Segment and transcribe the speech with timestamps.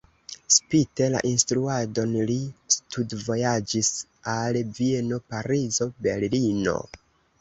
[0.53, 2.37] Spite la instruadon li
[2.77, 3.91] studvojaĝis
[4.37, 6.75] al Vieno, Parizo, Berlino.